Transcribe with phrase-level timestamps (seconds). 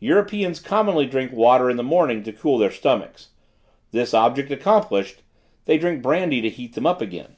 [0.00, 3.32] "Europeans commonly drink water in the morning to cool their stomachs;
[3.90, 5.20] this object accomplished,
[5.66, 7.36] they drink brandy to heat them again.